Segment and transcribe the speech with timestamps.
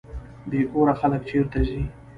[0.49, 1.81] بې کوره خلک چیرته ځي؟